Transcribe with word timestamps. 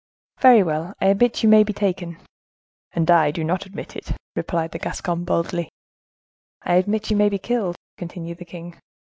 "Very 0.39 0.63
well: 0.63 0.95
I 0.99 1.05
admit 1.09 1.43
you 1.43 1.49
may 1.49 1.63
be 1.63 1.73
taken." 1.73 2.17
"And 2.93 3.11
I 3.11 3.29
do 3.29 3.43
not 3.43 3.67
admit 3.67 3.95
it," 3.95 4.13
replied 4.35 4.71
the 4.71 4.79
Gascon, 4.79 5.25
boldly. 5.25 5.69
"I 6.63 6.73
admit 6.73 7.11
you 7.11 7.15
may 7.15 7.29
be 7.29 7.37
killed," 7.37 7.75
continued 7.97 8.39
the 8.39 8.45
king. 8.45 8.79